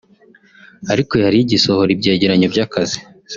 [0.93, 2.97] ariko yari igisohora ibyegeranyo by’akazi